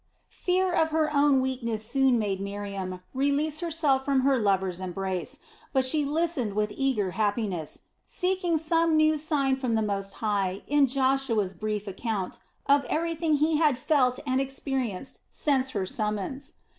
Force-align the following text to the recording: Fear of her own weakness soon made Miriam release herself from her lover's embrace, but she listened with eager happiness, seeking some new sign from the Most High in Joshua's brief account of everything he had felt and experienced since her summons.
Fear 0.29 0.73
of 0.73 0.89
her 0.89 1.13
own 1.13 1.41
weakness 1.41 1.85
soon 1.85 2.17
made 2.17 2.41
Miriam 2.41 3.01
release 3.13 3.59
herself 3.59 4.03
from 4.03 4.21
her 4.21 4.39
lover's 4.39 4.81
embrace, 4.81 5.37
but 5.73 5.85
she 5.85 6.03
listened 6.05 6.55
with 6.55 6.73
eager 6.75 7.11
happiness, 7.11 7.77
seeking 8.07 8.57
some 8.57 8.97
new 8.97 9.15
sign 9.15 9.57
from 9.57 9.75
the 9.75 9.83
Most 9.83 10.13
High 10.13 10.63
in 10.65 10.87
Joshua's 10.87 11.53
brief 11.53 11.85
account 11.85 12.39
of 12.65 12.83
everything 12.85 13.35
he 13.35 13.57
had 13.57 13.77
felt 13.77 14.17
and 14.25 14.41
experienced 14.41 15.19
since 15.29 15.69
her 15.69 15.85
summons. 15.85 16.53